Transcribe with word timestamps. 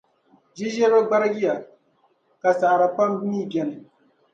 Ʒiʒiriba 0.57 0.99
gbarigiya; 1.07 1.53
ka 2.41 2.49
saɣiri 2.59 2.87
pam 2.95 3.11
mi 3.29 3.39
beni. 3.51 3.75